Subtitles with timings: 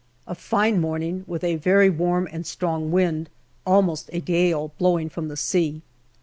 [0.25, 3.29] A fine morning, with a very warm and strong wind,
[3.67, 5.83] almost a gale, blowing from the sea.